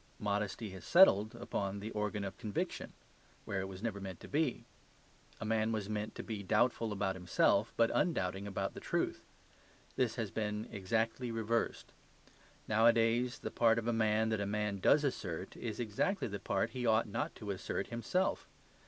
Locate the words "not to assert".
17.07-17.85